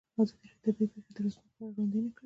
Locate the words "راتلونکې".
1.23-1.51